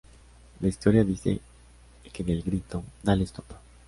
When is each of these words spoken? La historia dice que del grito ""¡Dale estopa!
La 0.61 0.67
historia 0.67 1.03
dice 1.03 1.39
que 2.11 2.23
del 2.23 2.41
grito 2.41 2.83
""¡Dale 3.03 3.23
estopa! 3.23 3.61